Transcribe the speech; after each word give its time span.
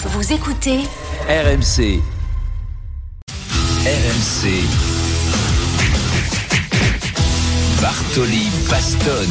Vous 0.00 0.32
écoutez 0.32 0.78
RMC. 1.28 2.00
RMC. 3.84 4.48
Bartoli 7.82 8.46
Bastone. 8.70 9.26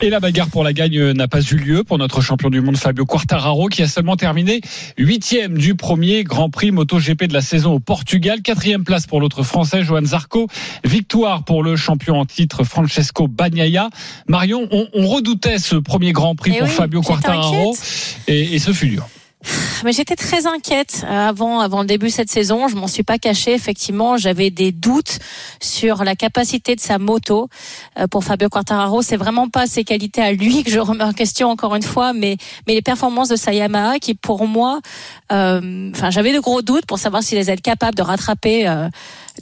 Et 0.00 0.10
la 0.10 0.18
bagarre 0.18 0.48
pour 0.48 0.64
la 0.64 0.72
gagne 0.72 1.12
n'a 1.12 1.28
pas 1.28 1.40
eu 1.40 1.54
lieu 1.54 1.84
pour 1.84 1.96
notre 1.98 2.20
champion 2.20 2.50
du 2.50 2.60
monde 2.60 2.76
Fabio 2.76 3.06
Quartararo 3.06 3.68
qui 3.68 3.82
a 3.82 3.86
seulement 3.86 4.16
terminé 4.16 4.60
huitième 4.96 5.56
du 5.56 5.76
premier 5.76 6.24
Grand 6.24 6.50
Prix 6.50 6.72
MotoGP 6.72 7.24
de 7.24 7.32
la 7.32 7.40
saison 7.40 7.74
au 7.74 7.80
Portugal. 7.80 8.42
Quatrième 8.42 8.82
place 8.82 9.06
pour 9.06 9.20
l'autre 9.20 9.44
Français 9.44 9.84
Johan 9.84 10.04
Zarco. 10.04 10.48
Victoire 10.82 11.44
pour 11.44 11.62
le 11.62 11.76
champion 11.76 12.18
en 12.18 12.26
titre 12.26 12.64
Francesco 12.64 13.28
Bagnaia. 13.28 13.90
Marion, 14.26 14.66
on, 14.72 14.88
on 14.92 15.06
redoutait 15.06 15.58
ce 15.58 15.76
premier 15.76 16.10
Grand 16.10 16.34
Prix 16.34 16.52
Eh 16.56 16.58
pour 16.58 16.68
oui, 16.68 16.74
Fabio 16.74 17.00
Quartararo 17.00 17.76
et 18.26 18.58
ce 18.58 18.72
fut 18.72 18.88
dur. 18.88 19.08
Mais 19.84 19.92
j'étais 19.92 20.16
très 20.16 20.46
inquiète 20.46 21.04
euh, 21.04 21.28
avant, 21.28 21.60
avant 21.60 21.80
le 21.80 21.86
début 21.86 22.06
de 22.06 22.12
cette 22.12 22.30
saison. 22.30 22.68
Je 22.68 22.76
m'en 22.76 22.88
suis 22.88 23.04
pas 23.04 23.18
cachée. 23.18 23.54
Effectivement, 23.54 24.16
j'avais 24.16 24.50
des 24.50 24.72
doutes 24.72 25.18
sur 25.60 26.04
la 26.04 26.16
capacité 26.16 26.74
de 26.74 26.80
sa 26.80 26.98
moto 26.98 27.48
euh, 27.98 28.06
pour 28.08 28.24
Fabio 28.24 28.48
Quartararo. 28.48 29.02
C'est 29.02 29.16
vraiment 29.16 29.48
pas 29.48 29.66
ses 29.66 29.84
qualités 29.84 30.20
à 30.20 30.32
lui 30.32 30.64
que 30.64 30.70
je 30.70 30.80
remets 30.80 31.04
en 31.04 31.12
question 31.12 31.48
encore 31.48 31.76
une 31.76 31.82
fois, 31.82 32.12
mais 32.12 32.36
mais 32.66 32.74
les 32.74 32.82
performances 32.82 33.28
de 33.28 33.36
sa 33.36 33.52
Yamaha 33.52 33.98
qui, 34.00 34.14
pour 34.14 34.46
moi, 34.46 34.80
euh, 35.30 35.90
enfin, 35.94 36.10
j'avais 36.10 36.34
de 36.34 36.40
gros 36.40 36.62
doutes 36.62 36.86
pour 36.86 36.98
savoir 36.98 37.22
s'ils 37.22 37.38
allaient 37.38 37.52
être 37.52 37.62
capables 37.62 37.94
de 37.94 38.02
rattraper. 38.02 38.68
euh, 38.68 38.88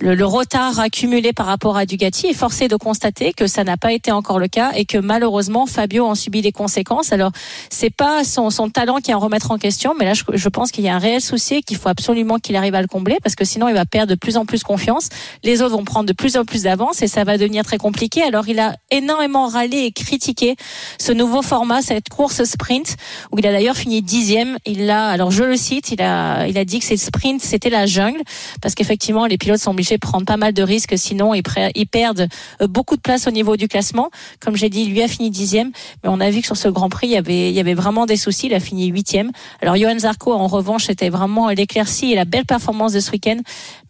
le, 0.00 0.14
le 0.14 0.26
retard 0.26 0.78
accumulé 0.80 1.32
par 1.32 1.46
rapport 1.46 1.76
à 1.76 1.86
Dugatti 1.86 2.26
est 2.26 2.34
forcé 2.34 2.68
de 2.68 2.76
constater 2.76 3.32
que 3.32 3.46
ça 3.46 3.64
n'a 3.64 3.76
pas 3.76 3.92
été 3.92 4.12
encore 4.12 4.38
le 4.38 4.48
cas 4.48 4.72
et 4.74 4.84
que 4.84 4.98
malheureusement 4.98 5.66
Fabio 5.66 6.06
en 6.06 6.14
subit 6.14 6.42
les 6.42 6.52
conséquences. 6.52 7.12
Alors 7.12 7.32
c'est 7.70 7.90
pas 7.90 8.24
son, 8.24 8.50
son 8.50 8.68
talent 8.68 8.98
qui 8.98 9.10
est 9.10 9.14
à 9.14 9.18
remettre 9.18 9.50
en 9.50 9.58
question, 9.58 9.94
mais 9.98 10.04
là 10.04 10.12
je, 10.14 10.48
pense 10.48 10.70
qu'il 10.70 10.84
y 10.84 10.88
a 10.88 10.94
un 10.94 10.98
réel 10.98 11.20
souci 11.20 11.56
et 11.56 11.62
qu'il 11.62 11.76
faut 11.76 11.88
absolument 11.88 12.38
qu'il 12.38 12.56
arrive 12.56 12.74
à 12.74 12.82
le 12.82 12.88
combler 12.88 13.18
parce 13.22 13.34
que 13.34 13.44
sinon 13.44 13.68
il 13.68 13.74
va 13.74 13.84
perdre 13.84 14.10
de 14.10 14.18
plus 14.18 14.36
en 14.36 14.44
plus 14.44 14.62
confiance. 14.62 15.08
Les 15.44 15.62
autres 15.62 15.76
vont 15.76 15.84
prendre 15.84 16.06
de 16.06 16.12
plus 16.12 16.36
en 16.36 16.44
plus 16.44 16.62
d'avance 16.64 17.02
et 17.02 17.08
ça 17.08 17.24
va 17.24 17.38
devenir 17.38 17.64
très 17.64 17.78
compliqué. 17.78 18.22
Alors 18.22 18.48
il 18.48 18.58
a 18.58 18.76
énormément 18.90 19.46
râlé 19.46 19.78
et 19.78 19.92
critiqué 19.92 20.56
ce 20.98 21.12
nouveau 21.12 21.42
format, 21.42 21.82
cette 21.82 22.08
course 22.08 22.44
sprint 22.44 22.96
où 23.32 23.38
il 23.38 23.46
a 23.46 23.52
d'ailleurs 23.52 23.76
fini 23.76 24.02
dixième. 24.02 24.58
Il 24.66 24.90
a, 24.90 25.08
alors 25.08 25.30
je 25.30 25.44
le 25.44 25.56
cite, 25.56 25.90
il 25.92 26.02
a, 26.02 26.46
il 26.46 26.58
a 26.58 26.64
dit 26.64 26.80
que 26.80 26.84
ces 26.84 26.96
sprints 26.96 27.42
c'était 27.42 27.70
la 27.70 27.86
jungle 27.86 28.20
parce 28.60 28.74
qu'effectivement 28.74 29.26
les 29.26 29.38
pilotes 29.38 29.60
sont 29.60 29.70
obligés 29.70 29.85
de 29.94 30.00
prendre 30.00 30.24
pas 30.24 30.36
mal 30.36 30.52
de 30.52 30.62
risques 30.62 30.98
sinon 30.98 31.34
ils, 31.34 31.42
perdent 31.86 32.28
euh, 32.60 32.66
beaucoup 32.66 32.96
de 32.96 33.00
place 33.00 33.26
au 33.26 33.30
niveau 33.30 33.56
du 33.56 33.68
classement. 33.68 34.10
Comme 34.40 34.56
j'ai 34.56 34.68
dit, 34.68 34.86
lui 34.86 35.02
a 35.02 35.08
fini 35.08 35.30
dixième, 35.30 35.70
mais 36.02 36.10
on 36.10 36.20
a 36.20 36.30
vu 36.30 36.40
que 36.40 36.46
sur 36.46 36.56
ce 36.56 36.68
Grand 36.68 36.88
Prix 36.88 37.08
il 37.08 37.12
y 37.12 37.16
avait, 37.16 37.50
il 37.50 37.54
y 37.54 37.60
avait 37.60 37.74
vraiment 37.74 38.06
des 38.06 38.16
soucis. 38.16 38.46
Il 38.46 38.54
a 38.54 38.60
fini 38.60 38.86
huitième. 38.86 39.30
Alors 39.62 39.76
Johan 39.76 39.98
Zarco 39.98 40.32
en 40.32 40.46
revanche 40.46 40.86
c'était 40.86 41.08
vraiment 41.08 41.48
l'éclaircie 41.50 42.12
et 42.12 42.16
la 42.16 42.24
belle 42.24 42.44
performance 42.44 42.92
de 42.92 43.00
ce 43.00 43.10
week-end. 43.12 43.38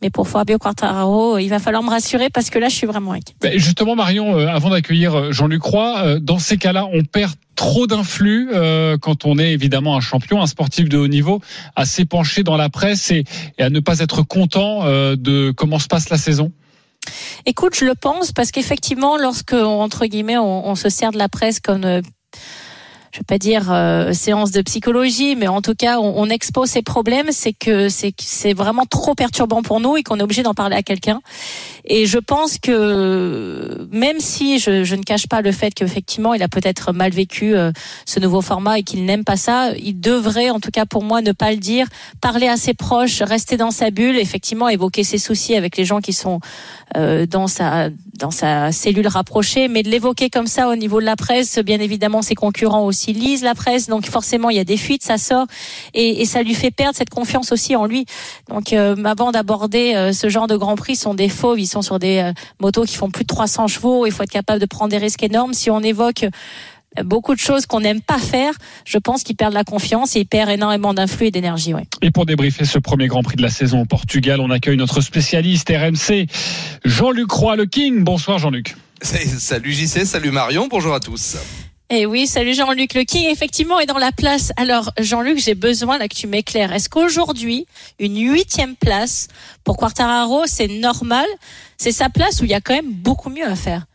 Mais 0.03 0.11
pour 0.11 0.29
Fabio 0.29 0.59
Quartararo, 0.59 1.39
il 1.39 1.49
va 1.49 1.59
falloir 1.59 1.83
me 1.83 1.91
rassurer 1.91 2.29
parce 2.31 2.51
que 2.51 2.59
là 2.59 2.69
je 2.69 2.75
suis 2.75 2.87
vraiment 2.87 3.13
inquiète. 3.13 3.37
Ben, 3.41 3.59
Justement, 3.59 3.97
Marion, 3.97 4.39
euh, 4.39 4.47
avant 4.49 4.71
d'accueillir 4.71 5.15
euh, 5.15 5.33
Jean-Luc 5.33 5.63
Roy, 5.63 6.21
dans 6.21 6.39
ces 6.39 6.59
cas-là, 6.59 6.87
on 6.93 7.03
perd 7.05 7.33
trop 7.57 7.87
d'influx 7.87 8.51
euh, 8.53 8.97
quand 8.99 9.25
on 9.25 9.39
est 9.39 9.53
évidemment 9.53 9.97
un 9.97 10.01
champion, 10.01 10.41
un 10.41 10.47
sportif 10.47 10.89
de 10.89 10.97
haut 10.97 11.09
niveau, 11.09 11.41
à 11.75 11.85
s'épancher 11.85 12.45
dans 12.45 12.57
la 12.57 12.69
presse 12.69 13.11
et, 13.11 13.25
à 13.59 13.71
ne 13.71 13.81
pas 13.81 13.99
être 13.99 14.23
content 14.23 14.85
euh, 14.85 15.17
de 15.17 15.53
comment 15.57 15.81
se 15.81 15.89
passe 15.89 16.09
la 16.11 16.19
saison. 16.19 16.53
Écoute, 17.47 17.75
je 17.77 17.85
le 17.85 17.95
pense 17.95 18.33
parce 18.33 18.51
qu'effectivement, 18.51 19.17
lorsque 19.17 19.55
entre 19.55 20.07
guillemets 20.07 20.39
on, 20.39 20.69
on 20.69 20.75
se 20.75 20.89
sert 20.89 21.13
de 21.13 21.19
la 21.19 21.29
presse 21.29 21.61
comme 21.61 21.85
euh, 21.85 22.03
je 23.13 23.19
vais 23.19 23.25
pas 23.25 23.39
dire 23.39 23.71
euh, 23.71 24.13
séance 24.13 24.51
de 24.51 24.63
psychologie, 24.63 25.37
mais 25.37 25.49
en 25.49 25.63
tout 25.63 25.75
cas, 25.75 25.99
on, 25.99 26.15
on 26.17 26.29
expose 26.29 26.69
ses 26.69 26.83
problèmes, 26.83 27.29
c'est 27.31 27.53
que 27.53 27.89
c'est 27.89 28.53
vraiment 28.53 28.85
trop 28.85 29.15
perturbant 29.15 29.63
pour 29.63 29.81
nous 29.81 29.97
et 29.97 30.03
qu'on 30.03 30.19
est 30.19 30.23
obligé 30.23 30.43
d'en 30.43 30.55
parler 30.55 30.77
à 30.77 30.83
quelqu'un. 30.83 31.21
Et 31.85 32.07
je 32.07 32.19
pense 32.19 32.59
que 32.59 33.89
même 33.93 34.21
si 34.21 34.59
je, 34.59 34.85
je 34.85 34.97
ne 34.97 35.03
cache 35.03 35.29
pas 35.29 35.41
le 35.41 35.53
fait 35.53 35.73
qu'effectivement, 35.73 36.35
il 36.35 36.43
a 36.43 36.49
peut-être 36.49 36.93
mal 36.93 37.13
vécu 37.13 37.55
euh, 37.55 37.71
ce 38.05 38.19
nouveau 38.21 38.43
format 38.43 38.79
et 38.79 38.83
qu'il 38.83 39.05
n'aime 39.05 39.25
pas 39.25 39.37
ça, 39.37 39.71
il 39.77 40.01
devrait, 40.01 40.51
en 40.51 40.61
tout 40.61 40.71
cas 40.71 40.87
pour 40.87 41.03
moi, 41.03 41.23
ne 41.23 41.33
pas 41.33 41.53
le 41.53 41.59
dire, 41.59 41.87
parler 42.21 42.49
à 42.49 42.57
ses 42.57 42.75
proches, 42.75 43.23
rester 43.23 43.57
dans 43.57 43.71
sa 43.71 43.91
bulle, 43.91 44.19
effectivement, 44.19 44.69
évoquer 44.69 45.05
ses 45.05 45.19
soucis 45.19 45.55
avec 45.55 45.77
les 45.77 45.85
gens 45.85 46.01
qui 46.01 46.13
sont 46.13 46.41
euh, 46.97 47.27
dans 47.27 47.47
sa 47.47 47.91
dans 48.17 48.31
sa 48.31 48.73
cellule 48.73 49.07
rapprochée, 49.07 49.69
mais 49.69 49.83
de 49.83 49.89
l'évoquer 49.89 50.31
comme 50.31 50.47
ça 50.47 50.69
au 50.69 50.77
niveau 50.77 51.01
de 51.01 51.05
la 51.05 51.17
presse, 51.17 51.59
bien 51.59 51.81
évidemment, 51.81 52.23
ses 52.23 52.35
concurrents 52.35 52.85
aussi 52.85 53.13
lisent 53.13 53.43
la 53.43 53.55
presse, 53.55 53.89
donc 53.89 54.07
forcément 54.07 54.51
il 54.51 54.57
y 54.57 54.61
a 54.61 54.65
des 54.65 54.77
fuites, 54.77 55.03
ça 55.03 55.19
sort, 55.19 55.47
et, 55.95 56.23
et 56.23 56.25
ça 56.25 56.43
lui 56.43 56.55
fait 56.55 56.71
perdre 56.71 56.97
cette 56.97 57.11
confiance 57.11 57.53
aussi 57.53 57.77
en 57.77 57.87
lui. 57.87 58.07
Donc 58.49 58.73
euh, 58.73 58.97
avant 59.05 59.33
d'aborder 59.33 59.95
euh, 59.95 60.13
ce 60.13 60.29
genre 60.29 60.47
de 60.47 60.57
Grand 60.57 60.77
Prix, 60.77 60.97
sont 60.97 61.15
des 61.15 61.29
fauves, 61.29 61.61
ils 61.61 61.67
sont 61.67 61.83
sur 61.83 61.99
des 61.99 62.19
euh, 62.19 62.33
motos 62.61 62.85
qui 62.85 62.97
font 62.97 63.11
plus 63.11 63.25
de 63.25 63.29
300 63.29 63.67
chevaux, 63.69 64.07
il 64.07 64.13
faut 64.13 64.23
être 64.23 64.31
capable 64.31 64.61
de 64.61 64.67
prendre 64.67 64.91
des 64.91 64.99
risques 64.99 65.23
énormes. 65.23 65.55
Si 65.55 65.71
on 65.71 65.81
évoque 65.81 66.27
beaucoup 67.05 67.35
de 67.35 67.41
choses 67.41 67.67
qu'on 67.67 67.81
n'aime 67.81 68.01
pas 68.01 68.19
faire, 68.19 68.53
je 68.85 68.99
pense 68.99 69.23
qu'ils 69.23 69.37
perdent 69.37 69.55
la 69.55 69.65
confiance 69.65 70.17
et 70.17 70.21
ils 70.21 70.27
perdent 70.27 70.51
énormément 70.51 70.95
d'influx 70.95 71.27
et 71.27 71.31
d'énergie. 71.31 71.75
Ouais. 71.75 71.87
Et 72.03 72.11
pour 72.11 72.27
débriefer 72.27 72.65
ce 72.65 72.79
premier 72.79 73.07
Grand 73.07 73.23
Prix 73.23 73.37
de 73.37 73.43
la 73.43 73.51
saison 73.51 73.81
au 73.81 73.85
Portugal, 73.85 74.41
on 74.41 74.51
accueille 74.51 74.77
notre 74.77 75.01
spécialiste 75.01 75.69
RMC, 75.71 76.27
Jean-Luc 76.85 77.31
Roy, 77.31 77.57
le 77.57 77.67
King. 77.67 78.05
Bonsoir 78.05 78.39
Jean-Luc. 78.39 78.77
Salut 79.03 79.73
JC, 79.73 80.05
salut 80.07 80.31
Marion, 80.31 80.69
bonjour 80.69 80.95
à 80.95 81.01
tous. 81.01 81.37
Et 81.89 82.01
Eh 82.01 82.07
oui, 82.07 82.27
salut 82.27 82.55
Jean-Luc 82.55 82.95
Le 82.95 83.05
King, 83.05 83.29
effectivement, 83.31 83.79
est 83.79 83.87
dans 83.87 83.99
la 83.99 84.11
place. 84.11 84.53
Alors, 84.57 84.91
Jean-Luc, 84.99 85.39
j'ai 85.39 85.55
besoin 85.55 85.99
là 85.99 86.09
que 86.09 86.17
tu 86.17 86.27
m'éclaires. 86.27 86.73
Est-ce 86.73 86.89
qu'aujourd'hui, 86.89 87.67
une 88.01 88.19
huitième 88.19 88.75
place 88.75 89.29
pour 89.63 89.77
Quartararo, 89.77 90.43
c'est 90.47 90.67
normal? 90.67 91.27
C'est 91.77 91.93
sa 91.93 92.09
place 92.09 92.41
où 92.41 92.45
il 92.45 92.51
y 92.51 92.55
a 92.55 92.61
quand 92.61 92.75
même 92.75 92.91
beaucoup 92.91 93.31
mieux 93.31 93.47
à 93.47 93.55
faire 93.55 93.87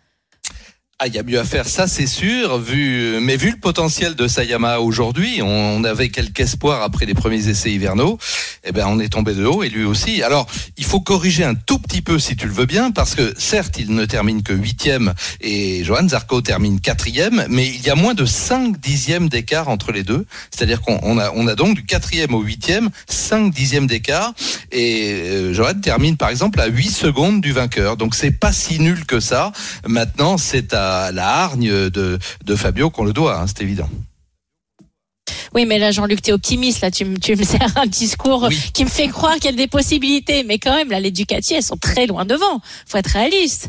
Ah, 1.04 1.08
il 1.08 1.16
y 1.16 1.18
a 1.18 1.24
mieux 1.24 1.40
à 1.40 1.44
faire, 1.44 1.68
ça 1.68 1.88
c'est 1.88 2.06
sûr. 2.06 2.60
Vu, 2.60 3.18
mais 3.22 3.36
vu 3.36 3.50
le 3.50 3.58
potentiel 3.58 4.14
de 4.14 4.28
Sayama 4.28 4.78
aujourd'hui, 4.78 5.42
on 5.42 5.84
avait 5.84 6.10
quelques 6.10 6.42
espoirs 6.42 6.84
après 6.84 7.08
les 7.08 7.16
premiers 7.16 7.48
essais 7.48 7.72
hivernaux. 7.72 8.20
Eh 8.64 8.72
ben, 8.72 8.86
on 8.88 9.00
est 9.00 9.10
tombé 9.10 9.34
de 9.34 9.44
haut 9.44 9.64
et 9.64 9.70
lui 9.70 9.84
aussi. 9.84 10.22
Alors, 10.22 10.46
il 10.78 10.86
faut 10.86 11.00
corriger 11.00 11.44
un 11.44 11.56
tout 11.56 11.80
petit 11.80 12.04
peu 12.04 12.20
si 12.20 12.36
tu 12.36 12.46
le 12.46 12.54
veux 12.54 12.68
bien, 12.68 12.92
parce 12.92 13.16
que 13.16 13.34
certes, 13.36 13.80
il 13.80 13.96
ne 13.96 14.06
termine 14.06 14.44
que 14.44 14.54
huitième 14.54 15.16
et 15.40 15.84
Johan 15.84 16.08
Zarco 16.08 16.40
termine 16.42 16.80
quatrième, 16.80 17.48
mais 17.50 17.68
il 17.68 17.82
y 17.82 17.90
a 17.90 17.96
moins 17.96 18.14
de 18.14 18.26
5 18.26 18.80
dixièmes 18.80 19.28
d'écart 19.28 19.70
entre 19.70 19.92
les 19.92 20.04
deux. 20.04 20.28
C'est-à-dire 20.52 20.82
qu'on 20.82 21.00
on 21.02 21.18
a, 21.18 21.32
on 21.34 21.48
a 21.48 21.56
donc 21.56 21.74
du 21.74 21.84
quatrième 21.84 22.36
au 22.36 22.42
huitième, 22.42 22.92
5 23.08 23.52
dixièmes 23.52 23.88
d'écart. 23.88 24.36
Et 24.72 25.14
euh, 25.16 25.52
Johan 25.52 25.74
termine 25.82 26.16
par 26.16 26.30
exemple 26.30 26.62
à 26.62 26.68
8 26.68 26.92
secondes 26.92 27.42
du 27.42 27.54
vainqueur. 27.54 27.98
Donc 27.98 28.14
c'est 28.14 28.30
pas 28.30 28.54
si 28.54 28.80
nul 28.80 29.08
que 29.08 29.20
ça. 29.20 29.52
Maintenant, 29.88 30.38
c'est 30.38 30.76
à 30.76 30.91
la 31.12 31.28
hargne 31.44 31.90
de, 31.90 32.20
de 32.46 32.56
Fabio 32.56 32.90
qu'on 32.90 33.04
le 33.06 33.14
doit, 33.14 33.40
hein, 33.40 33.46
c'est 33.48 33.62
évident. 33.62 33.90
Oui, 35.54 35.66
mais 35.66 35.80
là, 35.80 35.92
Jean-Luc, 35.92 36.22
t'es 36.22 36.32
optimiste. 36.32 36.82
Là, 36.82 36.92
tu, 36.92 37.04
me- 37.06 37.18
tu 37.20 37.36
me 37.36 37.44
sers 37.54 37.78
un 37.78 37.86
discours 37.86 38.46
Oui. 38.50 38.58
qui 38.74 38.86
me 38.86 38.90
fait 38.90 39.08
croire 39.10 39.36
qu'il 39.36 39.46
y 39.46 39.54
a 39.54 39.58
des 39.58 39.68
possibilités. 39.68 40.44
Mais 40.44 40.60
quand 40.60 40.76
même, 40.76 40.90
là, 40.90 41.00
les 41.00 41.12
Ducati, 41.12 41.56
elles 41.56 41.64
sont 41.64 41.78
très 41.78 42.08
loin 42.08 42.26
devant. 42.26 42.62
Faut 42.86 42.98
être 42.98 43.08
réaliste. 43.12 43.68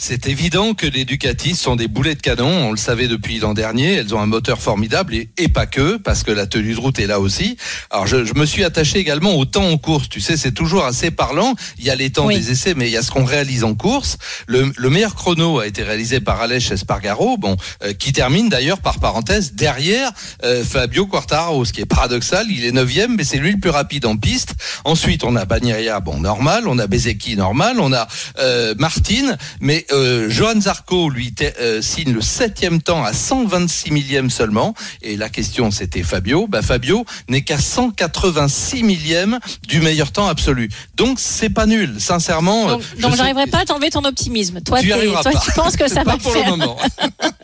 C'est 0.00 0.28
évident 0.28 0.74
que 0.74 0.86
les 0.86 1.04
Ducati 1.04 1.56
sont 1.56 1.74
des 1.74 1.88
boulets 1.88 2.14
de 2.14 2.20
canon, 2.22 2.46
on 2.68 2.70
le 2.70 2.76
savait 2.76 3.08
depuis 3.08 3.40
l'an 3.40 3.52
dernier, 3.52 3.94
elles 3.94 4.14
ont 4.14 4.20
un 4.20 4.26
moteur 4.26 4.60
formidable 4.60 5.12
et, 5.16 5.28
et 5.38 5.48
pas 5.48 5.66
que, 5.66 5.96
parce 5.96 6.22
que 6.22 6.30
la 6.30 6.46
tenue 6.46 6.72
de 6.74 6.78
route 6.78 7.00
est 7.00 7.08
là 7.08 7.18
aussi. 7.18 7.56
Alors 7.90 8.06
je, 8.06 8.24
je 8.24 8.32
me 8.34 8.46
suis 8.46 8.62
attaché 8.62 9.00
également 9.00 9.34
au 9.34 9.44
temps 9.44 9.66
en 9.68 9.76
course, 9.76 10.08
tu 10.08 10.20
sais, 10.20 10.36
c'est 10.36 10.52
toujours 10.52 10.84
assez 10.84 11.10
parlant, 11.10 11.56
il 11.78 11.84
y 11.84 11.90
a 11.90 11.96
les 11.96 12.10
temps 12.10 12.26
Oui. 12.26 12.36
des 12.38 12.52
essais, 12.52 12.74
mais 12.74 12.86
il 12.86 12.92
y 12.92 12.96
a 12.96 13.02
ce 13.02 13.10
qu'on 13.10 13.24
réalise 13.24 13.64
en 13.64 13.74
course. 13.74 14.18
Le, 14.46 14.72
le 14.76 14.88
meilleur 14.88 15.16
chrono 15.16 15.58
a 15.58 15.66
été 15.66 15.82
réalisé 15.82 16.20
par 16.20 16.40
Aleix 16.40 16.70
Espargaro, 16.70 17.36
bon, 17.36 17.56
euh, 17.82 17.92
qui 17.92 18.12
termine 18.12 18.48
d'ailleurs 18.48 18.78
par 18.78 19.00
parenthèse 19.00 19.54
derrière 19.54 20.12
euh, 20.44 20.62
Fabio 20.62 21.06
Quartararo, 21.06 21.64
ce 21.64 21.72
qui 21.72 21.80
est 21.80 21.86
paradoxal, 21.86 22.46
il 22.50 22.64
est 22.64 22.70
neuvième, 22.72 23.16
mais 23.16 23.24
c'est 23.24 23.38
lui 23.38 23.50
le 23.50 23.58
plus 23.58 23.70
rapide 23.70 24.06
en 24.06 24.16
piste. 24.16 24.54
Ensuite, 24.84 25.24
on 25.24 25.34
a 25.34 25.44
Bagnaia, 25.44 25.98
bon, 25.98 26.20
normal, 26.20 26.68
on 26.68 26.78
a 26.78 26.86
Bezeki, 26.86 27.34
normal, 27.34 27.80
on 27.80 27.92
a 27.92 28.06
euh, 28.38 28.76
Martin, 28.78 29.36
mais 29.60 29.86
euh, 29.92 30.28
Johan 30.28 30.60
Zarco, 30.60 31.10
lui, 31.10 31.34
euh, 31.60 31.80
signe 31.82 32.12
le 32.12 32.20
septième 32.20 32.80
temps 32.82 33.04
à 33.04 33.12
126 33.12 33.90
millièmes 33.90 34.30
seulement. 34.30 34.74
Et 35.02 35.16
la 35.16 35.28
question, 35.28 35.70
c'était 35.70 36.02
Fabio. 36.02 36.46
Bah, 36.48 36.62
Fabio 36.62 37.04
n'est 37.28 37.42
qu'à 37.42 37.58
186 37.58 38.82
millièmes 38.82 39.38
du 39.66 39.80
meilleur 39.80 40.12
temps 40.12 40.26
absolu. 40.28 40.68
Donc, 40.96 41.18
c'est 41.20 41.50
pas 41.50 41.66
nul, 41.66 41.96
sincèrement. 41.98 42.68
Donc, 42.68 42.80
euh, 42.96 43.00
donc 43.00 43.10
sais- 43.12 43.16
j'arriverai 43.18 43.46
pas 43.46 43.58
à 43.60 43.64
t'enlever 43.64 43.90
ton 43.90 44.04
optimisme. 44.04 44.60
Toi, 44.60 44.80
Tu 44.80 44.88
toi 44.88 45.22
pas. 45.22 45.40
tu 45.40 45.52
penses 45.52 45.76
que 45.76 45.88
ça 45.88 46.04
pas 46.04 46.12
va 46.12 46.18
pour 46.18 46.32
faire. 46.32 46.44
le 46.44 46.50
moment. 46.56 46.76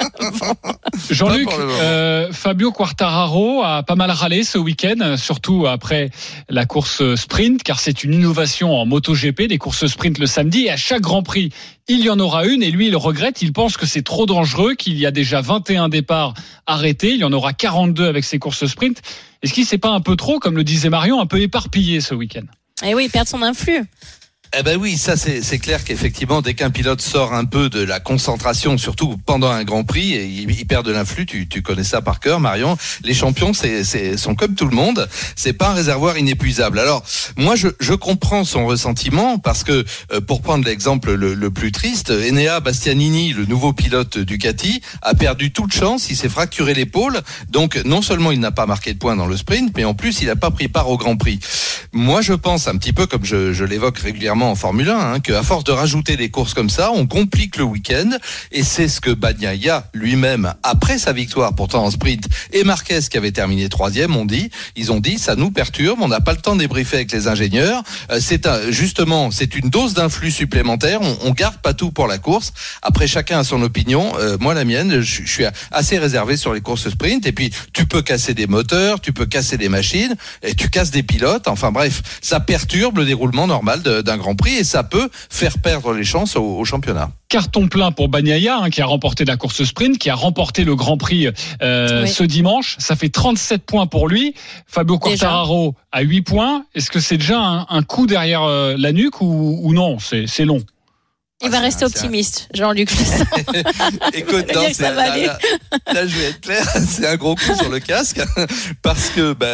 Jean-Luc, 1.10 1.48
euh, 1.52 2.32
Fabio 2.32 2.72
Quartararo 2.72 3.62
a 3.62 3.82
pas 3.82 3.94
mal 3.94 4.10
râlé 4.10 4.44
ce 4.44 4.58
week-end, 4.58 5.16
surtout 5.16 5.66
après 5.66 6.10
la 6.48 6.66
course 6.66 7.14
sprint, 7.16 7.62
car 7.62 7.80
c'est 7.80 8.04
une 8.04 8.14
innovation 8.14 8.74
en 8.74 8.86
MotoGP, 8.86 9.48
les 9.48 9.58
courses 9.58 9.86
sprint 9.86 10.18
le 10.18 10.26
samedi, 10.26 10.66
et 10.66 10.70
à 10.70 10.76
chaque 10.76 11.02
Grand 11.02 11.22
Prix, 11.22 11.50
il 11.88 12.00
y 12.00 12.10
en 12.10 12.18
aura 12.18 12.46
une, 12.46 12.62
et 12.62 12.70
lui, 12.70 12.88
il 12.88 12.96
regrette, 12.96 13.42
il 13.42 13.52
pense 13.52 13.76
que 13.76 13.86
c'est 13.86 14.02
trop 14.02 14.26
dangereux, 14.26 14.74
qu'il 14.74 14.98
y 14.98 15.06
a 15.06 15.10
déjà 15.10 15.40
21 15.40 15.88
départs 15.88 16.34
arrêtés, 16.66 17.10
il 17.10 17.20
y 17.20 17.24
en 17.24 17.32
aura 17.32 17.52
42 17.52 18.06
avec 18.06 18.24
ces 18.24 18.38
courses 18.38 18.66
sprint. 18.66 19.02
Est-ce 19.42 19.52
qu'il 19.52 19.66
s'est 19.66 19.78
pas 19.78 19.90
un 19.90 20.00
peu 20.00 20.16
trop, 20.16 20.38
comme 20.38 20.56
le 20.56 20.64
disait 20.64 20.88
Marion, 20.88 21.20
un 21.20 21.26
peu 21.26 21.40
éparpillé 21.40 22.00
ce 22.00 22.14
week-end? 22.14 22.44
Et 22.84 22.94
oui, 22.94 23.08
perdre 23.08 23.28
son 23.28 23.42
influx. 23.42 23.84
Eh 24.56 24.62
ben 24.62 24.78
oui, 24.80 24.96
ça 24.96 25.16
c'est 25.16 25.58
clair 25.58 25.82
qu'effectivement, 25.82 26.40
dès 26.40 26.54
qu'un 26.54 26.70
pilote 26.70 27.00
sort 27.00 27.34
un 27.34 27.44
peu 27.44 27.68
de 27.68 27.80
la 27.80 27.98
concentration, 27.98 28.78
surtout 28.78 29.16
pendant 29.26 29.50
un 29.50 29.64
Grand 29.64 29.82
Prix, 29.82 30.10
il, 30.10 30.48
il 30.48 30.66
perd 30.66 30.86
de 30.86 30.92
l'influx. 30.92 31.26
Tu, 31.26 31.62
connais 31.62 31.82
ça 31.82 32.02
par 32.02 32.20
cœur, 32.20 32.38
Marion. 32.38 32.76
Les 33.02 33.14
champions, 33.14 33.52
c'est 33.52 34.16
sont 34.16 34.36
comme 34.36 34.54
tout 34.54 34.66
le 34.66 34.76
monde. 34.76 35.08
C'est 35.34 35.54
pas 35.54 35.70
un 35.70 35.74
réservoir 35.74 36.18
inépuisable. 36.18 36.78
Alors 36.78 37.02
moi, 37.36 37.56
je, 37.56 37.94
comprends 37.94 38.44
son 38.44 38.66
ressentiment 38.66 39.38
parce 39.38 39.64
que 39.64 39.84
euh, 40.12 40.20
pour 40.20 40.40
prendre 40.40 40.64
l'exemple 40.64 41.14
le, 41.14 41.50
plus 41.50 41.72
triste, 41.72 42.10
Enea 42.10 42.60
Bastianini, 42.60 43.32
le 43.32 43.46
nouveau 43.46 43.72
pilote 43.72 44.18
Ducati, 44.18 44.82
a 45.02 45.14
perdu 45.14 45.52
toute 45.52 45.72
chance. 45.72 46.10
Il 46.10 46.16
s'est 46.16 46.28
fracturé 46.28 46.74
l'épaule. 46.74 47.22
Donc 47.48 47.80
non 47.84 48.02
seulement 48.02 48.30
il 48.30 48.38
n'a 48.38 48.52
pas 48.52 48.66
marqué 48.66 48.92
de 48.92 48.98
points 48.98 49.16
dans 49.16 49.26
le 49.26 49.36
sprint, 49.36 49.72
mais 49.76 49.84
en 49.84 49.94
plus 49.94 50.20
il 50.20 50.26
n'a 50.26 50.36
pas 50.36 50.52
pris 50.52 50.68
part 50.68 50.90
au 50.90 50.96
Grand 50.96 51.16
Prix. 51.16 51.40
Moi, 51.92 52.22
je 52.22 52.34
pense 52.34 52.68
un 52.68 52.76
petit 52.76 52.92
peu 52.92 53.06
comme 53.06 53.24
je 53.24 53.64
l'évoque 53.64 53.98
régulièrement 53.98 54.43
en 54.50 54.54
Formule 54.54 54.90
1, 54.90 54.98
hein, 54.98 55.20
qu'à 55.20 55.42
force 55.42 55.64
de 55.64 55.72
rajouter 55.72 56.16
des 56.16 56.30
courses 56.30 56.54
comme 56.54 56.70
ça, 56.70 56.92
on 56.92 57.06
complique 57.06 57.56
le 57.56 57.64
week-end. 57.64 58.10
Et 58.52 58.62
c'est 58.62 58.88
ce 58.88 59.00
que 59.00 59.10
Bagnaia 59.10 59.88
lui-même, 59.92 60.54
après 60.62 60.98
sa 60.98 61.12
victoire, 61.12 61.54
pourtant 61.54 61.84
en 61.84 61.90
sprint, 61.90 62.26
et 62.52 62.64
Marquez 62.64 63.00
qui 63.10 63.16
avait 63.16 63.32
terminé 63.32 63.68
troisième, 63.68 64.16
ont 64.16 64.24
dit. 64.24 64.50
Ils 64.76 64.92
ont 64.92 65.00
dit, 65.00 65.18
ça 65.18 65.36
nous 65.36 65.50
perturbe, 65.50 66.00
on 66.02 66.08
n'a 66.08 66.20
pas 66.20 66.32
le 66.32 66.40
temps 66.40 66.54
de 66.54 66.60
débriefer 66.60 66.96
avec 66.96 67.12
les 67.12 67.28
ingénieurs. 67.28 67.82
Euh, 68.10 68.18
c'est 68.20 68.46
un, 68.46 68.70
justement, 68.70 69.30
c'est 69.30 69.54
une 69.54 69.70
dose 69.70 69.94
d'influx 69.94 70.30
supplémentaire. 70.30 71.00
On, 71.02 71.18
on 71.22 71.30
garde 71.30 71.56
pas 71.58 71.74
tout 71.74 71.90
pour 71.90 72.06
la 72.06 72.18
course. 72.18 72.52
Après, 72.82 73.06
chacun 73.06 73.40
a 73.40 73.44
son 73.44 73.62
opinion. 73.62 74.12
Euh, 74.18 74.36
moi, 74.40 74.54
la 74.54 74.64
mienne, 74.64 75.00
je, 75.00 75.22
je 75.22 75.30
suis 75.30 75.44
assez 75.70 75.98
réservé 75.98 76.36
sur 76.36 76.54
les 76.54 76.60
courses 76.60 76.88
sprint. 76.88 77.26
Et 77.26 77.32
puis, 77.32 77.52
tu 77.72 77.86
peux 77.86 78.02
casser 78.02 78.34
des 78.34 78.46
moteurs, 78.46 79.00
tu 79.00 79.12
peux 79.12 79.26
casser 79.26 79.56
des 79.56 79.68
machines, 79.68 80.14
et 80.42 80.54
tu 80.54 80.68
casses 80.70 80.90
des 80.90 81.02
pilotes. 81.02 81.48
Enfin 81.48 81.72
bref, 81.72 82.02
ça 82.20 82.40
perturbe 82.40 82.98
le 82.98 83.04
déroulement 83.04 83.46
normal 83.46 83.82
d'un 83.82 84.16
Grand 84.16 84.33
Prix 84.34 84.54
et 84.54 84.64
ça 84.64 84.84
peut 84.84 85.08
faire 85.30 85.58
perdre 85.58 85.92
les 85.92 86.04
chances 86.04 86.36
au, 86.36 86.58
au 86.58 86.64
championnat. 86.64 87.10
Carton 87.28 87.66
plein 87.68 87.90
pour 87.90 88.08
Bagnaia, 88.08 88.58
hein, 88.58 88.70
qui 88.70 88.80
a 88.80 88.86
remporté 88.86 89.24
la 89.24 89.36
course 89.36 89.64
sprint, 89.64 89.98
qui 89.98 90.08
a 90.10 90.14
remporté 90.14 90.62
le 90.64 90.76
Grand 90.76 90.96
Prix 90.96 91.28
euh, 91.62 92.02
Oui. 92.02 92.08
ce 92.08 92.22
dimanche. 92.22 92.76
Ça 92.78 92.94
fait 92.96 93.08
37 93.08 93.64
points 93.64 93.86
pour 93.86 94.08
lui. 94.08 94.34
Fabio. 94.66 94.98
Quartararo 94.98 95.74
a 95.90 96.02
8 96.02 96.22
points. 96.22 96.64
Est-ce 96.74 96.90
que 96.90 97.00
c'est 97.00 97.16
déjà 97.18 97.40
un, 97.40 97.66
un 97.68 97.82
coup 97.82 98.06
derrière 98.06 98.42
euh, 98.42 98.74
la 98.78 98.92
nuque 98.92 99.20
ou, 99.20 99.58
ou 99.62 99.72
non? 99.72 99.98
C'est 99.98 100.44
long. 100.44 100.60
Il 101.44 101.48
Ah, 101.48 101.50
va 101.50 101.56
c'est 101.58 101.62
rester 101.64 101.84
un- 101.84 101.86
un- 101.86 101.90
optimiste, 101.90 102.48
Jean-Luc. 102.54 102.90
Écoute, 104.14 104.46
non, 104.54 104.72
ça 104.72 104.92
va 104.92 105.12
aller. 105.12 105.26
là- 105.26 105.38
là, 105.92 106.06
je 106.06 106.16
vais 106.16 106.24
être 106.26 106.40
clair, 106.40 106.64
c'est 106.88 107.06
un 107.06 107.16
gros 107.16 107.34
coup 107.34 107.54
sur 107.56 107.68
le 107.70 107.80
casque 107.80 108.20
parce 108.82 109.08
que 109.10 109.32
bah, 109.32 109.46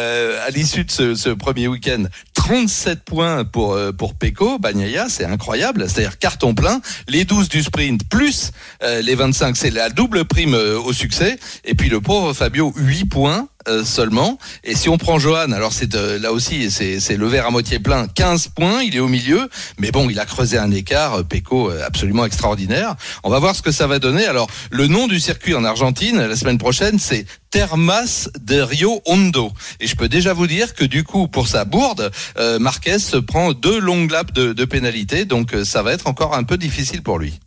à 0.45 0.49
l'issue 0.51 0.83
de 0.85 0.91
ce, 0.91 1.15
ce 1.15 1.29
premier 1.29 1.67
week-end, 1.67 2.03
37 2.33 3.03
points 3.03 3.43
pour 3.45 3.73
euh, 3.73 3.91
pour 3.91 4.15
Pecco, 4.15 4.57
Bagnaia, 4.59 5.07
c'est 5.09 5.25
incroyable. 5.25 5.85
C'est-à-dire 5.89 6.17
carton 6.17 6.53
plein, 6.55 6.81
les 7.07 7.23
12 7.25 7.49
du 7.49 7.61
sprint 7.63 8.01
plus 8.09 8.51
euh, 8.83 9.01
les 9.01 9.15
25, 9.15 9.55
c'est 9.57 9.69
la 9.71 9.89
double 9.89 10.25
prime 10.25 10.53
euh, 10.55 10.79
au 10.79 10.93
succès. 10.93 11.37
Et 11.65 11.75
puis 11.75 11.89
le 11.89 12.01
pauvre 12.01 12.33
Fabio, 12.33 12.73
8 12.75 13.05
points. 13.05 13.47
Euh, 13.67 13.83
seulement 13.83 14.37
et 14.63 14.75
si 14.75 14.89
on 14.89 14.97
prend 14.97 15.19
Johan 15.19 15.51
alors 15.51 15.73
c'est 15.73 15.95
euh, 15.95 16.19
là 16.19 16.31
aussi 16.31 16.71
c'est 16.71 17.17
le 17.17 17.27
verre 17.27 17.47
à 17.47 17.51
moitié 17.51 17.79
plein 17.79 18.07
15 18.07 18.49
points 18.49 18.81
il 18.81 18.95
est 18.95 18.99
au 18.99 19.07
milieu 19.07 19.49
mais 19.79 19.91
bon 19.91 20.09
il 20.09 20.19
a 20.19 20.25
creusé 20.25 20.57
un 20.57 20.71
écart 20.71 21.19
euh, 21.19 21.23
euh, 21.51 21.85
absolument 21.85 22.25
extraordinaire 22.25 22.95
on 23.23 23.29
va 23.29 23.39
voir 23.39 23.55
ce 23.55 23.61
que 23.61 23.71
ça 23.71 23.87
va 23.87 23.99
donner. 23.99 24.25
Alors, 24.25 24.49
le 24.71 24.87
nom 24.87 25.07
du 25.07 25.19
circuit 25.19 25.55
en 25.55 25.63
Argentine, 25.63 26.17
la 26.17 26.35
semaine 26.35 26.57
prochaine, 26.57 26.99
c'est 26.99 27.25
Termas 27.49 28.29
de 28.39 28.61
Rio 28.61 29.01
Hondo. 29.05 29.51
Et 29.79 29.87
je 29.87 29.95
peux 29.95 30.09
déjà 30.09 30.33
vous 30.33 30.47
dire 30.47 30.73
que 30.73 30.83
du 30.83 31.03
coup, 31.03 31.27
pour 31.27 31.47
sa 31.47 31.65
bourde, 31.65 32.11
Marquez 32.59 32.99
se 32.99 33.17
prend 33.17 33.53
deux 33.53 33.79
longues 33.79 34.11
laps 34.11 34.33
de, 34.33 34.53
de 34.53 34.65
pénalité. 34.65 35.25
Donc, 35.25 35.55
ça 35.63 35.83
va 35.83 35.93
être 35.93 36.07
encore 36.07 36.35
un 36.35 36.43
peu 36.43 36.57
difficile 36.57 37.03
pour 37.03 37.19
lui. 37.19 37.39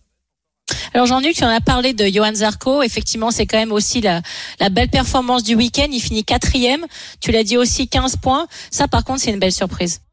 Alors 0.95 1.07
Jean-Luc, 1.09 1.35
tu 1.35 1.43
en 1.43 1.49
as 1.49 1.61
parlé 1.61 1.93
de 1.93 2.07
Johan 2.07 2.33
Zarco. 2.33 2.85
Effectivement, 2.85 3.33
c'est 3.33 3.47
quand 3.47 3.59
même 3.59 3.73
aussi 3.73 4.01
la, 4.01 4.23
la 4.61 4.69
belle 4.69 4.89
performance 4.89 5.43
du 5.43 5.57
week-end. 5.57 5.89
Il 5.91 6.01
finit 6.01 6.23
quatrième. 6.23 6.87
Tu 7.21 7.33
l'as 7.33 7.43
dit 7.43 7.57
aussi, 7.57 7.89
15 7.89 8.19
points. 8.19 8.47
Ça, 8.71 8.87
par 8.87 9.03
contre, 9.03 9.21
c'est 9.21 9.33
une 9.33 9.41
belle 9.41 9.51
surprise. 9.51 10.04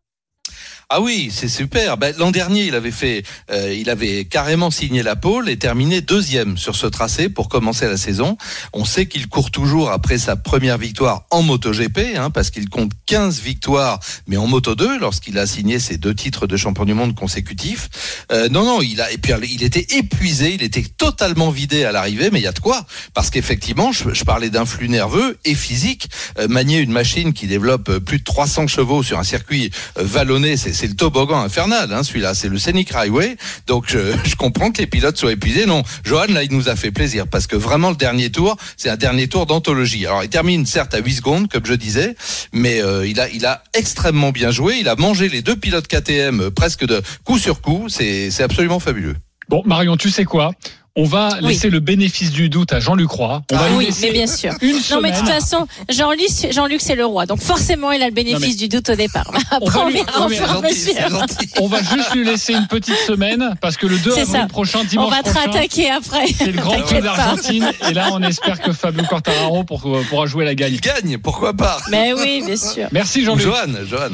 Ah 0.94 1.00
oui, 1.00 1.32
c'est 1.34 1.48
super. 1.48 1.96
Ben, 1.96 2.14
L'an 2.18 2.32
dernier, 2.32 2.66
il 2.66 2.76
avait 2.76 2.92
fait, 2.92 3.24
euh, 3.50 3.74
il 3.74 3.90
avait 3.90 4.26
carrément 4.26 4.70
signé 4.72 5.04
la 5.04 5.16
pole 5.16 5.48
et 5.48 5.56
terminé 5.56 6.02
deuxième 6.02 6.58
sur 6.58 6.76
ce 6.76 6.86
tracé 6.86 7.30
pour 7.30 7.48
commencer 7.48 7.88
la 7.88 7.96
saison. 7.96 8.36
On 8.74 8.84
sait 8.84 9.06
qu'il 9.06 9.30
court 9.30 9.52
toujours 9.52 9.90
après 9.90 10.18
sa 10.18 10.36
première 10.36 10.78
victoire 10.78 11.28
en 11.32 11.44
MotoGP, 11.44 12.18
hein, 12.18 12.30
parce 12.30 12.50
qu'il 12.50 12.68
compte 12.68 12.92
15 13.06 13.40
victoires, 13.40 14.02
mais 14.28 14.36
en 14.36 14.48
Moto 14.48 14.76
2 14.76 15.00
lorsqu'il 15.00 15.38
a 15.38 15.48
signé 15.48 15.80
ses 15.80 15.96
deux 15.96 16.14
titres 16.14 16.46
de 16.46 16.58
champion 16.58 16.84
du 16.84 16.94
monde 16.94 17.16
consécutifs. 17.16 18.26
Euh, 18.34 18.50
non, 18.50 18.66
non, 18.66 18.82
il 18.82 19.00
a 19.00 19.14
et 19.14 19.18
puis 19.18 19.32
il 19.50 19.64
était 19.64 19.96
épuisé, 19.96 20.56
il 20.56 20.62
était 20.62 20.84
totalement 20.84 21.52
vidé 21.52 21.86
à 21.86 21.94
l'arrivée, 21.94 22.32
mais 22.34 22.40
il 22.40 22.44
y 22.44 22.48
a 22.48 22.52
de 22.52 22.60
quoi, 22.60 22.86
parce 23.14 23.30
qu'effectivement, 23.30 23.94
je, 23.94 24.26
parlais 24.26 24.50
d'un 24.50 24.66
flux 24.66 24.90
nerveux 24.90 25.38
et 25.46 25.56
physique. 25.56 26.10
Euh, 26.38 26.50
manier 26.50 26.80
une 26.80 26.92
machine 26.92 27.32
qui 27.32 27.48
développe 27.48 28.00
plus 28.00 28.20
de 28.20 28.26
300 28.26 28.68
chevaux 28.68 29.04
sur 29.04 29.18
un 29.20 29.24
circuit 29.24 29.72
euh, 29.98 30.04
vallonné, 30.04 30.58
c'est 30.58 30.81
c'est 30.82 30.88
le 30.88 30.96
toboggan 30.96 31.44
infernal, 31.44 31.94
hein, 31.94 32.02
celui-là, 32.02 32.34
c'est 32.34 32.50
le 32.50 32.58
Scenic 32.58 32.92
Highway. 32.96 33.38
Donc 33.68 33.86
je, 34.26 34.36
comprends 34.36 34.72
que 34.72 34.80
les 34.80 34.88
pilotes 34.88 35.16
soient 35.16 35.32
épuisés. 35.32 35.68
Non, 35.68 35.84
Johan, 36.04 36.26
là, 36.30 36.42
il 36.42 36.52
nous 36.52 36.70
a 36.70 36.76
fait 36.76 36.90
plaisir 36.90 37.28
parce 37.28 37.46
que 37.46 37.56
vraiment 37.56 37.92
le 37.92 37.96
dernier 37.96 38.32
tour, 38.32 38.58
c'est 38.78 38.90
un 38.90 38.98
dernier 38.98 39.28
tour 39.28 39.46
d'anthologie. 39.46 40.08
Alors 40.08 40.24
il 40.24 40.30
termine 40.30 40.66
certes 40.66 40.96
à 40.96 40.98
8 40.98 41.14
secondes, 41.14 41.48
comme 41.50 41.68
je 41.68 41.76
disais, 41.76 42.16
mais 42.52 42.82
euh, 42.82 43.06
il 43.06 43.20
a 43.20 43.30
il 43.30 43.46
a 43.46 43.64
extrêmement 43.76 44.32
bien 44.32 44.50
joué. 44.50 44.78
Il 44.80 44.90
a 44.90 44.96
mangé 44.96 45.30
les 45.30 45.44
deux 45.44 45.56
pilotes 45.56 45.88
KTM 45.88 46.42
euh, 46.42 46.50
presque 46.50 46.88
de 46.88 47.00
coup 47.26 47.38
sur 47.38 47.62
coup. 47.62 47.88
C'est 47.88 48.42
absolument 48.42 48.80
fabuleux. 48.80 49.18
Bon, 49.50 49.62
Marion, 49.66 49.98
tu 49.98 50.10
sais 50.10 50.26
quoi? 50.26 50.52
On 50.98 51.06
va 51.06 51.38
Oui. 51.42 51.54
laisser 51.54 51.70
le 51.70 51.80
bénéfice 51.80 52.32
du 52.32 52.50
doute 52.50 52.74
à 52.74 52.82
Jean-Luc 52.82 53.10
Roy. 53.10 53.42
On 53.50 53.56
va 53.56 53.62
Ah 53.66 53.70
lui 53.70 53.76
oui, 53.78 53.90
mais 54.02 54.12
bien 54.12 54.28
sûr. 54.28 54.54
une 54.62 54.74
Non, 54.76 54.82
semaine. 54.82 55.02
mais 55.04 55.12
de 55.12 55.18
toute 55.20 55.30
façon, 55.30 55.66
Jean-Luc, 55.88 56.28
Jean-Luc, 56.52 56.82
c'est 56.82 56.96
le 56.96 57.06
roi. 57.06 57.26
Donc 57.26 57.40
forcément, 57.40 57.94
il 57.94 58.02
a 58.04 58.08
le 58.08 58.14
bénéfice 58.14 58.42
Non, 58.56 58.56
du 58.58 58.68
doute 58.68 58.90
au 58.90 58.96
départ. 58.96 59.32
On 59.62 59.68
Après, 59.68 59.80
va 59.80 59.86
on 59.86 59.88
lui-. 59.88 60.02
On 61.62 61.68
va 61.68 61.80
juste 61.82 62.14
lui 62.14 62.26
laisser 62.26 62.52
une 62.54 62.68
petite 62.68 62.98
semaine 63.08 63.56
parce 63.62 63.78
que 63.78 63.88
le 63.88 63.98
2 64.00 64.12
C'est 64.12 64.22
avril 64.22 64.42
ça. 64.42 64.48
prochain, 64.48 64.80
On 64.82 64.84
dimanche 64.84 65.12
va 65.12 65.24
te 65.24 65.30
rattaquer 65.38 65.90
après. 65.92 66.26
c'est 66.38 66.48
le 66.52 66.62
Grand 66.62 66.82
Prix 66.82 67.02
d'Argentine. 67.02 67.72
Et 67.90 67.94
là, 67.94 68.10
on 68.12 68.22
espère 68.24 68.60
que 68.60 68.74
Fabio 68.74 69.04
Quartararo 69.06 69.64
pour- 69.64 69.88
pourra 70.10 70.26
jouer 70.26 70.44
la 70.44 70.56
gagne. 70.56 70.74
Il 70.74 70.82
gagne, 70.82 71.18
pourquoi 71.20 71.54
pas? 71.54 71.78
Mais 71.90 72.12
oui, 72.12 72.44
bien 72.46 72.58
sûr. 72.58 72.88
Merci 72.92 73.24
Jean-Luc. 73.24 73.46
Johan, 73.46 73.86
Johan. 73.90 74.10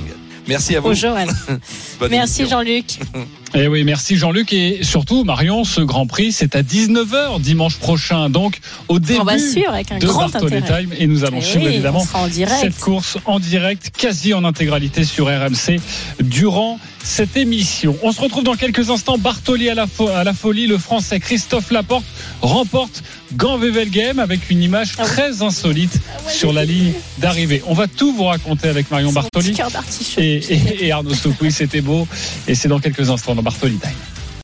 Merci 0.48 0.76
à 0.76 0.80
vous. 0.80 0.94
Bonne 2.00 2.10
Merci. 2.12 2.48
Jean-Luc. 2.48 3.00
Et 3.56 3.62
Eh 3.64 3.68
oui, 3.68 3.84
merci 3.84 4.18
Jean-Luc. 4.18 4.52
Et 4.54 4.80
surtout, 4.84 5.24
Marion, 5.24 5.64
ce 5.64 5.82
Grand 5.82 6.06
Prix, 6.06 6.32
c'est 6.32 6.56
à 6.56 6.62
19h 6.64 7.40
dimanche 7.42 7.78
prochain. 7.78 8.30
Donc, 8.30 8.60
au 8.88 9.00
début 9.00 9.20
On 9.22 9.24
va 9.24 9.40
suivre 9.40 9.72
avec 9.74 9.92
un 9.92 10.00
de 10.00 10.06
grand 10.06 10.36
intérêt. 10.36 10.62
Time. 10.62 10.92
Et 10.98 11.08
nous 11.08 11.24
allons 11.24 11.38
Eh 11.40 11.44
suivre 11.46 11.66
oui, 11.66 11.74
évidemment 11.74 12.06
en 12.14 12.28
cette 12.30 12.78
course 12.78 13.18
en 13.26 13.40
direct, 13.40 13.92
quasi 13.98 14.34
en 14.34 14.44
intégralité 14.44 15.04
sur 15.06 15.28
RMC 15.28 15.80
durant 16.22 16.78
cette 17.04 17.38
émission. 17.38 17.96
On 18.04 18.12
se 18.12 18.20
retrouve 18.20 18.44
dans 18.44 18.56
quelques 18.56 18.90
instants. 18.90 19.18
Bartoli 19.18 19.70
à 19.70 19.76
la, 19.76 19.86
fo- 19.86 20.10
à 20.12 20.24
la 20.26 20.34
folie. 20.34 20.68
Le 20.68 20.78
Français 20.78 21.20
Christophe 21.22 21.72
Laporte 21.72 22.04
remporte 22.42 23.02
Gand-Wevelgem 23.36 24.20
avec 24.20 24.50
une 24.50 24.62
image 24.62 24.92
Ah 24.98 25.04
oui. 25.04 25.08
très 25.10 25.42
insolite 25.42 25.94
ouais, 26.26 26.32
sur 26.34 26.52
la 26.52 26.66
ligne 26.66 26.92
d'arrivée. 27.20 27.62
On 27.68 27.74
va 27.74 27.88
tout 27.88 28.12
vous 28.14 28.26
raconter 28.26 28.68
avec 28.68 28.92
Marion 28.92 29.10
Son 29.10 29.14
Bartoli 29.16 29.56
et, 30.18 30.22
et, 30.54 30.86
et 30.88 30.92
Arnaud 30.92 31.14
Stoupoui. 31.14 31.52
C'était 31.52 31.82
beau. 31.82 32.08
Et 32.48 32.56
c'est 32.56 32.68
dans 32.68 32.80
quelques 32.80 33.10
instants 33.10 33.36
dans 33.38 33.44
Bartoli 33.44 33.78
Time. 33.78 34.17